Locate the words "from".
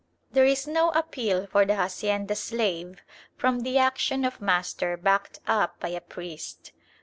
3.37-3.59